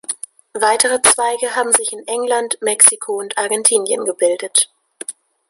[0.55, 4.67] Weitere Zweige haben sich in England, Mexico und Argentinien gebildet.